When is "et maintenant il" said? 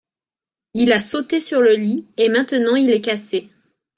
2.17-2.89